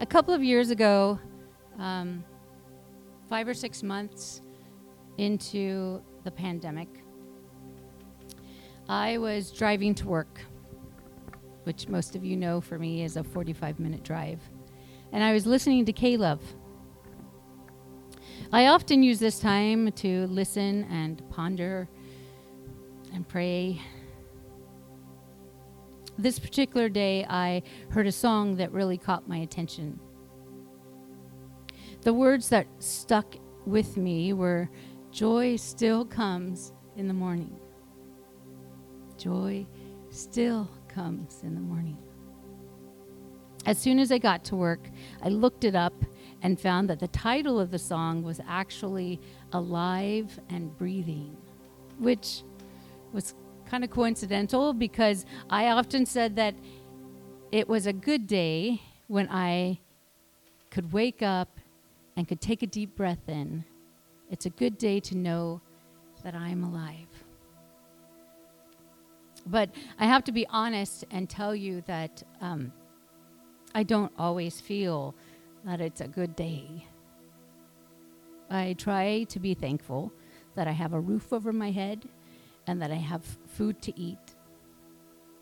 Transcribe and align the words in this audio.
a 0.00 0.06
couple 0.06 0.32
of 0.32 0.42
years 0.42 0.70
ago, 0.70 1.18
um, 1.78 2.24
five 3.28 3.46
or 3.46 3.54
six 3.54 3.82
months 3.82 4.40
into 5.18 6.02
the 6.24 6.30
pandemic, 6.30 6.88
I 8.88 9.18
was 9.18 9.52
driving 9.52 9.94
to 9.96 10.08
work, 10.08 10.40
which 11.64 11.86
most 11.86 12.16
of 12.16 12.24
you 12.24 12.36
know 12.36 12.60
for 12.60 12.78
me 12.78 13.04
is 13.04 13.16
a 13.16 13.22
45 13.22 13.78
minute 13.78 14.02
drive. 14.02 14.40
And 15.12 15.22
I 15.22 15.32
was 15.32 15.46
listening 15.46 15.84
to 15.84 15.92
K-Love. 15.92 16.40
I 18.52 18.66
often 18.66 19.02
use 19.02 19.20
this 19.20 19.38
time 19.38 19.92
to 19.92 20.26
listen 20.28 20.84
and 20.90 21.22
ponder 21.30 21.88
and 23.12 23.28
pray. 23.28 23.80
This 26.20 26.38
particular 26.38 26.90
day, 26.90 27.24
I 27.24 27.62
heard 27.88 28.06
a 28.06 28.12
song 28.12 28.56
that 28.56 28.72
really 28.72 28.98
caught 28.98 29.26
my 29.26 29.38
attention. 29.38 29.98
The 32.02 32.12
words 32.12 32.50
that 32.50 32.66
stuck 32.78 33.36
with 33.64 33.96
me 33.96 34.34
were 34.34 34.68
Joy 35.10 35.56
still 35.56 36.04
comes 36.04 36.74
in 36.94 37.08
the 37.08 37.14
morning. 37.14 37.58
Joy 39.16 39.66
still 40.10 40.68
comes 40.88 41.40
in 41.42 41.54
the 41.54 41.60
morning. 41.62 41.96
As 43.64 43.78
soon 43.78 43.98
as 43.98 44.12
I 44.12 44.18
got 44.18 44.44
to 44.44 44.56
work, 44.56 44.90
I 45.22 45.30
looked 45.30 45.64
it 45.64 45.74
up 45.74 45.94
and 46.42 46.60
found 46.60 46.90
that 46.90 47.00
the 47.00 47.08
title 47.08 47.58
of 47.58 47.70
the 47.70 47.78
song 47.78 48.22
was 48.22 48.42
actually 48.46 49.22
Alive 49.54 50.38
and 50.50 50.76
Breathing, 50.76 51.34
which 51.98 52.42
was 53.14 53.34
kind 53.70 53.84
of 53.84 53.90
coincidental 53.90 54.72
because 54.72 55.24
I 55.48 55.68
often 55.68 56.04
said 56.04 56.34
that 56.36 56.56
it 57.52 57.68
was 57.68 57.86
a 57.86 57.92
good 57.92 58.26
day 58.26 58.82
when 59.06 59.28
I 59.30 59.78
could 60.70 60.92
wake 60.92 61.22
up 61.22 61.60
and 62.16 62.26
could 62.26 62.40
take 62.40 62.64
a 62.64 62.66
deep 62.66 62.96
breath 62.96 63.28
in. 63.28 63.64
It's 64.28 64.44
a 64.44 64.50
good 64.50 64.76
day 64.76 64.98
to 65.00 65.16
know 65.16 65.60
that 66.24 66.34
I'm 66.34 66.64
alive. 66.64 67.06
But 69.46 69.70
I 70.00 70.06
have 70.06 70.24
to 70.24 70.32
be 70.32 70.46
honest 70.50 71.04
and 71.12 71.30
tell 71.30 71.54
you 71.54 71.82
that 71.86 72.24
um, 72.40 72.72
I 73.72 73.84
don't 73.84 74.12
always 74.18 74.60
feel 74.60 75.14
that 75.64 75.80
it's 75.80 76.00
a 76.00 76.08
good 76.08 76.34
day. 76.34 76.86
I 78.50 78.74
try 78.78 79.24
to 79.28 79.38
be 79.38 79.54
thankful 79.54 80.12
that 80.56 80.66
I 80.66 80.72
have 80.72 80.92
a 80.92 81.00
roof 81.00 81.32
over 81.32 81.52
my 81.52 81.70
head 81.70 82.08
and 82.66 82.80
that 82.82 82.90
I 82.90 82.96
have 82.96 83.22
food 83.46 83.80
to 83.82 83.98
eat. 83.98 84.18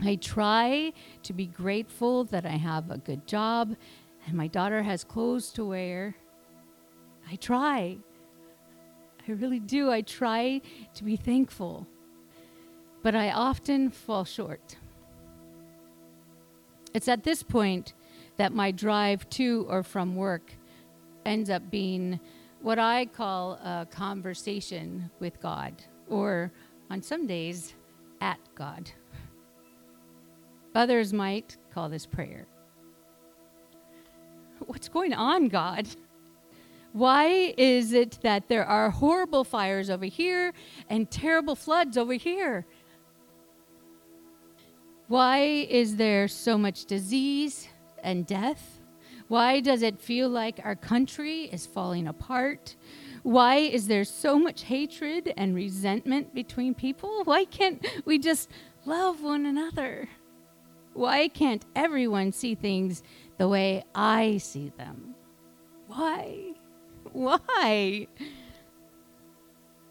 I 0.00 0.16
try 0.16 0.92
to 1.22 1.32
be 1.32 1.46
grateful 1.46 2.24
that 2.24 2.44
I 2.44 2.56
have 2.56 2.90
a 2.90 2.98
good 2.98 3.26
job 3.26 3.76
and 4.26 4.34
my 4.36 4.46
daughter 4.46 4.82
has 4.82 5.04
clothes 5.04 5.50
to 5.52 5.64
wear. 5.64 6.16
I 7.30 7.36
try. 7.36 7.98
I 9.28 9.32
really 9.32 9.60
do. 9.60 9.90
I 9.90 10.02
try 10.02 10.60
to 10.94 11.04
be 11.04 11.16
thankful. 11.16 11.86
But 13.02 13.14
I 13.14 13.30
often 13.30 13.90
fall 13.90 14.24
short. 14.24 14.76
It's 16.94 17.08
at 17.08 17.24
this 17.24 17.42
point 17.42 17.94
that 18.36 18.52
my 18.52 18.70
drive 18.70 19.28
to 19.30 19.66
or 19.68 19.82
from 19.82 20.16
work 20.16 20.52
ends 21.24 21.50
up 21.50 21.70
being 21.70 22.20
what 22.60 22.78
I 22.78 23.06
call 23.06 23.52
a 23.54 23.86
conversation 23.90 25.10
with 25.18 25.40
God, 25.40 25.74
or 26.08 26.52
on 26.92 27.00
some 27.00 27.26
days, 27.26 27.74
at 28.20 28.38
God. 28.54 28.90
Others 30.74 31.14
might 31.14 31.56
call 31.72 31.88
this 31.88 32.04
prayer. 32.04 32.46
What's 34.66 34.90
going 34.90 35.14
on, 35.14 35.48
God? 35.48 35.88
Why 36.92 37.54
is 37.56 37.94
it 37.94 38.18
that 38.22 38.48
there 38.48 38.66
are 38.66 38.90
horrible 38.90 39.42
fires 39.42 39.88
over 39.88 40.04
here 40.04 40.52
and 40.90 41.10
terrible 41.10 41.56
floods 41.56 41.96
over 41.96 42.12
here? 42.12 42.66
Why 45.08 45.38
is 45.70 45.96
there 45.96 46.28
so 46.28 46.58
much 46.58 46.84
disease 46.84 47.68
and 48.02 48.26
death? 48.26 48.80
Why 49.28 49.60
does 49.60 49.80
it 49.80 49.98
feel 49.98 50.28
like 50.28 50.60
our 50.62 50.76
country 50.76 51.44
is 51.44 51.64
falling 51.64 52.06
apart? 52.06 52.76
Why 53.22 53.56
is 53.56 53.86
there 53.86 54.04
so 54.04 54.38
much 54.38 54.64
hatred 54.64 55.32
and 55.36 55.54
resentment 55.54 56.34
between 56.34 56.74
people? 56.74 57.22
Why 57.24 57.44
can't 57.44 57.84
we 58.04 58.18
just 58.18 58.50
love 58.84 59.22
one 59.22 59.46
another? 59.46 60.08
Why 60.94 61.28
can't 61.28 61.64
everyone 61.76 62.32
see 62.32 62.54
things 62.54 63.02
the 63.38 63.48
way 63.48 63.84
I 63.94 64.38
see 64.38 64.72
them? 64.76 65.14
Why? 65.86 66.54
Why? 67.12 68.08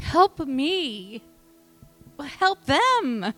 Help 0.00 0.40
me. 0.46 1.22
Help 2.38 2.64
them. 2.66 3.34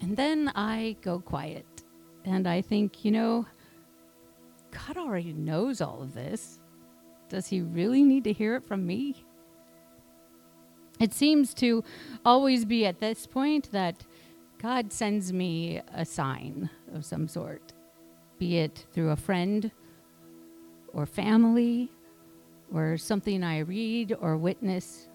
And 0.00 0.16
then 0.16 0.52
I 0.54 0.96
go 1.02 1.20
quiet 1.20 1.66
and 2.24 2.48
I 2.48 2.62
think, 2.62 3.04
you 3.04 3.10
know, 3.10 3.46
God 4.86 4.98
already 4.98 5.32
knows 5.32 5.80
all 5.80 6.00
of 6.00 6.14
this. 6.14 6.60
Does 7.28 7.48
he 7.48 7.60
really 7.60 8.04
need 8.04 8.24
to 8.24 8.32
hear 8.32 8.54
it 8.54 8.64
from 8.64 8.86
me? 8.86 9.24
It 11.00 11.12
seems 11.12 11.52
to 11.54 11.82
always 12.24 12.64
be 12.64 12.86
at 12.86 13.00
this 13.00 13.26
point 13.26 13.72
that 13.72 14.04
God 14.58 14.92
sends 14.92 15.32
me 15.32 15.82
a 15.92 16.04
sign 16.04 16.70
of 16.94 17.04
some 17.04 17.26
sort, 17.26 17.72
be 18.38 18.58
it 18.58 18.86
through 18.92 19.10
a 19.10 19.16
friend 19.16 19.70
or 20.92 21.04
family 21.04 21.90
or 22.72 22.96
something 22.96 23.42
I 23.42 23.58
read 23.58 24.16
or 24.20 24.36
witness. 24.36 25.08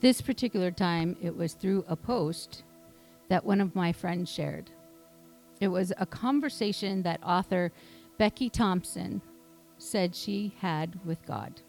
This 0.00 0.20
particular 0.20 0.70
time, 0.70 1.16
it 1.22 1.36
was 1.36 1.52
through 1.52 1.84
a 1.86 1.96
post 1.96 2.64
that 3.28 3.44
one 3.44 3.60
of 3.60 3.74
my 3.74 3.92
friends 3.92 4.30
shared. 4.30 4.70
It 5.60 5.68
was 5.68 5.92
a 5.98 6.06
conversation 6.06 7.02
that 7.02 7.20
author 7.24 7.72
Becky 8.18 8.50
Thompson 8.50 9.22
said 9.78 10.14
she 10.14 10.54
had 10.58 10.98
with 11.04 11.24
God. 11.26 11.60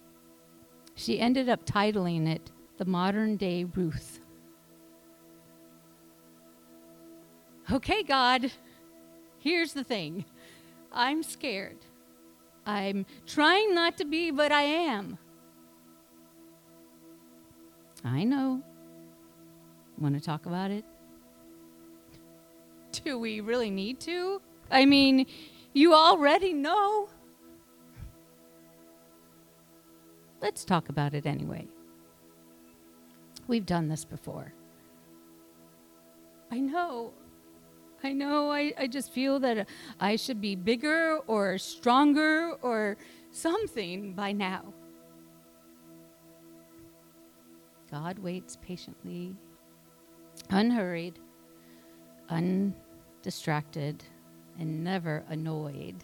She 0.96 1.19
ended 1.19 1.50
up 1.50 1.66
titling 1.66 2.28
it 2.28 2.51
The 2.78 2.85
Modern 2.85 3.35
Day 3.35 3.66
Ruth. 3.66 4.19
Okay, 7.72 8.03
God, 8.03 8.51
here's 9.40 9.73
the 9.73 9.84
thing 9.84 10.25
I'm 10.91 11.23
scared. 11.23 11.78
I'm 12.66 13.06
trying 13.25 13.75
not 13.75 13.97
to 13.97 14.06
be, 14.06 14.31
but 14.31 14.52
I 14.52 14.62
am. 14.62 15.17
I 18.03 18.23
know. 18.23 18.63
Want 19.97 20.16
to 20.16 20.22
talk 20.22 20.46
about 20.46 20.72
it? 20.72 20.85
Do 23.03 23.19
we 23.19 23.41
really 23.41 23.69
need 23.69 24.00
to? 24.01 24.41
I 24.72 24.85
mean, 24.85 25.25
you 25.73 25.94
already 25.94 26.53
know. 26.53 27.09
Let's 30.41 30.63
talk 30.63 30.89
about 30.89 31.13
it 31.13 31.25
anyway. 31.25 31.67
We've 33.47 33.66
done 33.66 33.88
this 33.88 34.05
before. 34.05 34.53
I 36.51 36.59
know. 36.59 37.13
I 38.03 38.13
know. 38.13 38.51
I, 38.51 38.73
I 38.78 38.88
just 38.88 39.11
feel 39.11 39.39
that 39.39 39.67
I 40.00 40.16
should 40.16 40.39
be 40.39 40.55
bigger 40.55 41.19
or 41.28 41.57
stronger 41.57 42.53
or 42.61 42.97
something 43.31 44.13
by 44.13 44.31
now. 44.31 44.73
God 47.91 48.19
waits 48.19 48.57
patiently, 48.61 49.35
unhurried, 50.50 51.19
undistracted, 53.25 54.03
and 54.59 54.84
never 54.84 55.23
annoyed. 55.29 55.96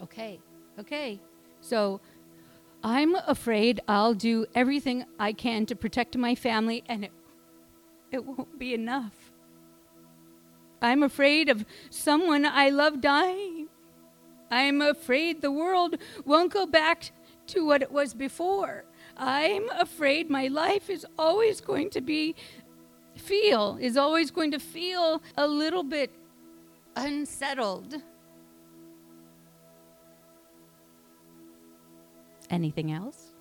Okay, 0.00 0.38
okay. 0.78 1.18
So 1.60 2.00
I'm 2.84 3.16
afraid 3.26 3.80
I'll 3.88 4.14
do 4.14 4.46
everything 4.54 5.06
I 5.18 5.32
can 5.32 5.66
to 5.66 5.74
protect 5.74 6.16
my 6.16 6.36
family, 6.36 6.84
and 6.86 7.04
it, 7.04 7.10
it 8.12 8.24
won't 8.24 8.60
be 8.60 8.74
enough. 8.74 9.32
I'm 10.80 11.02
afraid 11.02 11.48
of 11.48 11.64
someone 11.90 12.46
I 12.46 12.68
love 12.68 13.00
dying. 13.00 13.66
I'm 14.52 14.80
afraid 14.80 15.42
the 15.42 15.50
world 15.50 15.96
won't 16.24 16.52
go 16.52 16.64
back 16.64 17.10
to 17.48 17.66
what 17.66 17.82
it 17.82 17.90
was 17.90 18.14
before. 18.14 18.84
I'm 19.16 19.68
afraid 19.70 20.30
my 20.30 20.46
life 20.46 20.88
is 20.88 21.04
always 21.18 21.60
going 21.60 21.90
to 21.90 22.00
be 22.00 22.36
feel 23.18 23.78
is 23.80 23.96
always 23.96 24.30
going 24.30 24.50
to 24.52 24.58
feel 24.58 25.22
a 25.36 25.46
little 25.46 25.82
bit 25.82 26.10
unsettled. 26.96 27.96
Anything 32.50 32.92
else? 32.92 33.32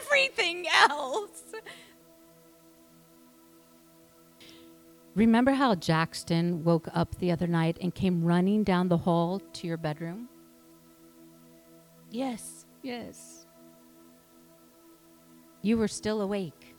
Everything 0.00 0.66
else. 0.88 1.42
Remember 5.14 5.52
how 5.52 5.76
Jackson 5.76 6.64
woke 6.64 6.88
up 6.92 7.14
the 7.18 7.30
other 7.30 7.46
night 7.46 7.78
and 7.80 7.94
came 7.94 8.24
running 8.24 8.64
down 8.64 8.88
the 8.88 8.96
hall 8.96 9.40
to 9.52 9.66
your 9.66 9.76
bedroom? 9.76 10.28
Yes, 12.10 12.66
yes. 12.82 13.46
You 15.62 15.78
were 15.78 15.88
still 15.88 16.20
awake. 16.20 16.73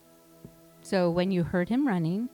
So 0.86 1.10
when 1.10 1.32
you 1.32 1.42
heard 1.42 1.68
him 1.68 1.88
running, 1.88 2.30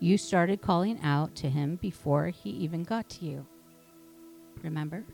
you 0.00 0.18
started 0.18 0.60
calling 0.60 0.98
out 1.04 1.36
to 1.36 1.48
him 1.48 1.76
before 1.76 2.26
he 2.26 2.50
even 2.50 2.82
got 2.82 3.08
to 3.10 3.24
you. 3.24 3.46
Remember? 4.64 5.04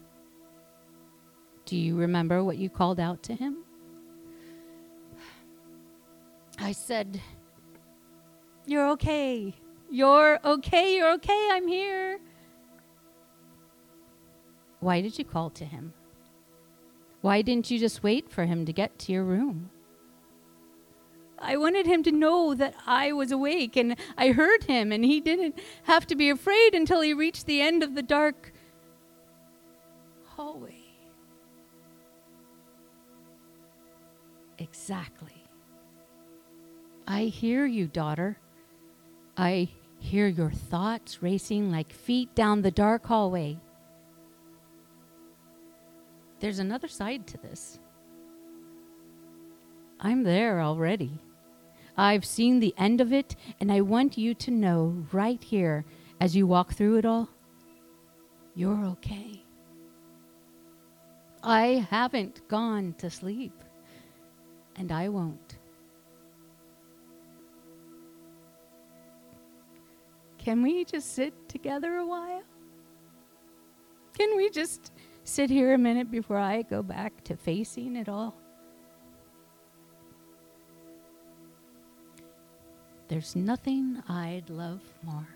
Do 1.66 1.76
you 1.76 1.94
remember 1.94 2.42
what 2.42 2.56
you 2.56 2.70
called 2.70 2.98
out 2.98 3.22
to 3.24 3.34
him? 3.34 3.58
I 6.58 6.72
said, 6.72 7.20
You're 8.64 8.88
okay. 8.92 9.54
You're 9.90 10.40
okay. 10.42 10.96
You're 10.96 11.12
okay. 11.16 11.48
I'm 11.52 11.68
here. 11.68 12.18
Why 14.78 15.02
did 15.02 15.18
you 15.18 15.26
call 15.26 15.50
to 15.50 15.66
him? 15.66 15.92
Why 17.20 17.42
didn't 17.42 17.70
you 17.70 17.78
just 17.78 18.02
wait 18.02 18.30
for 18.30 18.46
him 18.46 18.64
to 18.64 18.72
get 18.72 18.98
to 19.00 19.12
your 19.12 19.24
room? 19.24 19.68
I 21.50 21.56
wanted 21.56 21.84
him 21.84 22.04
to 22.04 22.12
know 22.12 22.54
that 22.54 22.76
I 22.86 23.10
was 23.10 23.32
awake 23.32 23.74
and 23.74 23.96
I 24.16 24.28
heard 24.28 24.62
him, 24.62 24.92
and 24.92 25.04
he 25.04 25.20
didn't 25.20 25.58
have 25.82 26.06
to 26.06 26.14
be 26.14 26.30
afraid 26.30 26.76
until 26.76 27.00
he 27.00 27.12
reached 27.12 27.46
the 27.46 27.60
end 27.60 27.82
of 27.82 27.96
the 27.96 28.04
dark 28.04 28.52
hallway. 30.26 30.80
Exactly. 34.58 35.44
I 37.08 37.24
hear 37.24 37.66
you, 37.66 37.88
daughter. 37.88 38.38
I 39.36 39.70
hear 39.98 40.28
your 40.28 40.52
thoughts 40.52 41.20
racing 41.20 41.72
like 41.72 41.92
feet 41.92 42.32
down 42.36 42.62
the 42.62 42.70
dark 42.70 43.04
hallway. 43.04 43.58
There's 46.38 46.60
another 46.60 46.86
side 46.86 47.26
to 47.26 47.38
this. 47.38 47.80
I'm 49.98 50.22
there 50.22 50.60
already. 50.60 51.18
I've 52.00 52.24
seen 52.24 52.60
the 52.60 52.74
end 52.78 53.00
of 53.00 53.12
it, 53.12 53.36
and 53.60 53.70
I 53.70 53.82
want 53.82 54.16
you 54.16 54.34
to 54.34 54.50
know 54.50 55.06
right 55.12 55.42
here 55.42 55.84
as 56.20 56.34
you 56.34 56.46
walk 56.46 56.72
through 56.72 56.96
it 56.96 57.04
all 57.04 57.28
you're 58.54 58.84
okay. 58.84 59.42
I 61.42 61.86
haven't 61.88 62.46
gone 62.48 62.94
to 62.98 63.08
sleep, 63.08 63.64
and 64.76 64.92
I 64.92 65.08
won't. 65.08 65.58
Can 70.38 70.62
we 70.62 70.84
just 70.84 71.14
sit 71.14 71.48
together 71.48 71.96
a 71.96 72.06
while? 72.06 72.42
Can 74.18 74.36
we 74.36 74.50
just 74.50 74.92
sit 75.24 75.48
here 75.48 75.72
a 75.72 75.78
minute 75.78 76.10
before 76.10 76.38
I 76.38 76.62
go 76.62 76.82
back 76.82 77.24
to 77.24 77.36
facing 77.36 77.96
it 77.96 78.08
all? 78.08 78.36
There's 83.10 83.34
nothing 83.34 84.00
I'd 84.08 84.48
love 84.48 84.82
more. 85.02 85.26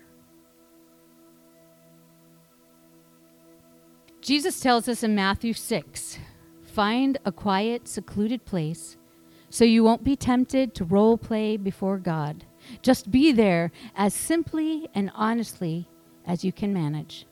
Jesus 4.21 4.61
tells 4.61 4.87
us 4.87 5.03
in 5.03 5.13
Matthew 5.13 5.51
6 5.51 6.17
find 6.63 7.17
a 7.25 7.33
quiet, 7.33 7.89
secluded 7.89 8.45
place 8.45 8.95
so 9.49 9.65
you 9.65 9.83
won't 9.83 10.05
be 10.05 10.15
tempted 10.15 10.73
to 10.73 10.85
role 10.85 11.17
play 11.17 11.57
before 11.57 11.97
God. 11.97 12.45
Just 12.81 13.11
be 13.11 13.33
there 13.33 13.73
as 13.93 14.13
simply 14.13 14.87
and 14.95 15.11
honestly 15.13 15.89
as 16.25 16.45
you 16.45 16.53
can 16.53 16.73
manage. 16.73 17.27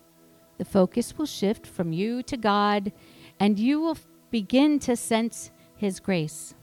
The 0.58 0.66
focus 0.66 1.18
will 1.18 1.26
shift 1.26 1.66
from 1.66 1.94
you 1.94 2.22
to 2.24 2.36
God, 2.36 2.92
and 3.40 3.58
you 3.58 3.80
will 3.80 3.98
begin 4.30 4.78
to 4.80 4.98
sense 4.98 5.52
His 5.78 6.02
grace. 6.02 6.54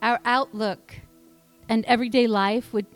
Our 0.00 0.20
outlook 0.24 1.00
and 1.68 1.84
everyday 1.86 2.26
life 2.26 2.72
would 2.72 2.86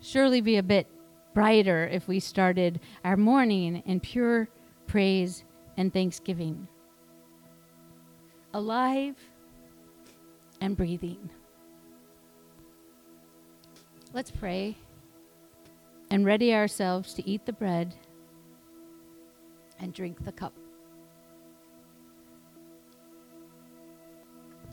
surely 0.00 0.40
be 0.40 0.56
a 0.56 0.62
bit 0.62 0.86
brighter 1.32 1.88
if 1.88 2.06
we 2.06 2.20
started 2.20 2.80
our 3.04 3.16
morning 3.16 3.82
in 3.86 4.00
pure 4.00 4.48
praise 4.86 5.44
and 5.76 5.92
thanksgiving. 5.92 6.68
Alive 8.52 9.16
and 10.60 10.76
breathing. 10.76 11.30
Let's 14.12 14.30
pray 14.30 14.76
and 16.10 16.24
ready 16.24 16.54
ourselves 16.54 17.14
to 17.14 17.28
eat 17.28 17.44
the 17.46 17.52
bread 17.52 17.94
and 19.80 19.92
drink 19.92 20.24
the 20.24 20.30
cup. 20.30 20.52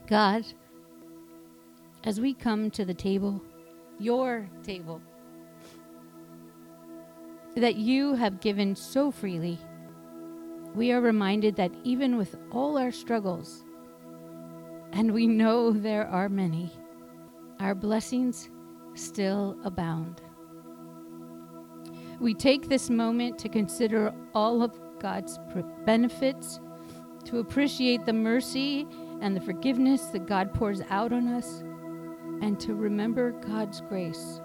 God, 0.08 0.46
as 2.04 2.20
we 2.20 2.34
come 2.34 2.72
to 2.72 2.84
the 2.84 2.94
table, 2.94 3.42
your 4.00 4.50
table, 4.64 5.02
that 7.56 7.76
you 7.76 8.16
have 8.16 8.40
given 8.40 8.76
so 8.76 9.12
freely, 9.12 9.60
we 10.74 10.92
are 10.92 11.02
reminded 11.02 11.56
that 11.58 11.72
even 11.84 12.18
with 12.18 12.36
all 12.52 12.78
our 12.78 12.92
struggles, 12.92 13.64
and 14.94 15.12
we 15.12 15.28
know 15.28 15.72
there 15.72 16.08
are 16.08 16.30
many, 16.30 16.72
our 17.60 17.76
blessings 17.76 18.50
still 18.96 19.58
abound. 19.64 20.22
We 22.20 22.34
take 22.34 22.68
this 22.68 22.90
moment 22.90 23.38
to 23.40 23.50
consider 23.50 24.14
all 24.34 24.64
of 24.64 24.80
God's 25.00 25.40
benefits, 25.86 26.60
to 27.26 27.40
appreciate 27.40 28.06
the 28.06 28.14
mercy 28.14 28.88
and 29.22 29.36
the 29.36 29.42
forgiveness 29.42 30.06
that 30.08 30.26
God 30.26 30.54
pours 30.54 30.82
out 30.90 31.14
on 31.14 31.28
us 31.28 31.64
and 32.42 32.60
to 32.60 32.76
remember 32.76 33.32
God's 33.32 33.82
grace. 33.82 34.42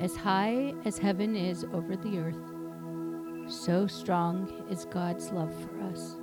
As 0.00 0.16
high 0.16 0.74
as 0.84 0.96
heaven 0.96 1.36
is 1.36 1.64
over 1.72 1.96
the 1.96 2.18
earth, 2.18 3.52
so 3.52 3.86
strong 3.86 4.66
is 4.70 4.86
God's 4.86 5.30
love 5.30 5.54
for 5.62 5.82
us. 5.82 6.16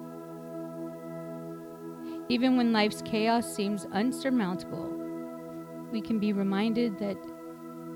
Even 2.30 2.58
when 2.58 2.72
life's 2.72 3.02
chaos 3.04 3.54
seems 3.54 3.86
unsurmountable, 3.92 4.96
we 5.92 6.02
can 6.02 6.20
be 6.20 6.34
reminded 6.34 6.98
that 7.00 7.18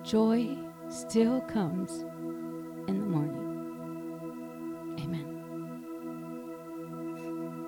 joy 0.03 0.57
still 0.89 1.41
comes. 1.41 2.05